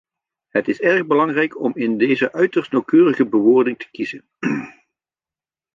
[0.47, 4.25] Het is erg belangrijk om in deze uiterst nauwkeurige bewoordingen te kiezen.